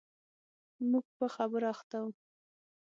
موږ 0.89 1.05
په 1.17 1.25
خبرو 1.35 1.67
اخته 1.73 1.97
و. 2.03 2.07